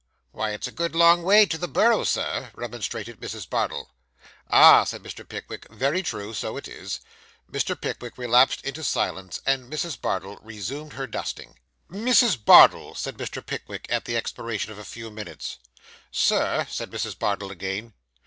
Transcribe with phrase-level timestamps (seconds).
[0.31, 3.47] 'Why it's a good long way to the Borough, sir,' remonstrated Mrs.
[3.47, 3.91] Bardell.
[4.49, 5.29] 'Ah,' said Mr.
[5.29, 7.01] Pickwick, 'very true; so it is.'
[7.51, 7.79] Mr.
[7.79, 10.01] Pickwick relapsed into silence, and Mrs.
[10.01, 11.59] Bardell resumed her dusting.
[11.91, 12.43] 'Mrs.
[12.43, 13.45] Bardell,' said Mr.
[13.45, 15.59] Pickwick, at the expiration of a few minutes.
[16.09, 17.19] 'Sir,' said Mrs.
[17.19, 17.93] Bardell again.